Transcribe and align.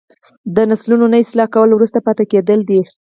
د 0.55 0.57
نسلونو 0.69 1.05
نه 1.13 1.17
اصلاح 1.23 1.47
کول 1.55 1.69
وروسته 1.73 1.99
پاتې 2.05 2.23
کیدل 2.31 2.59
دي. 2.69 2.81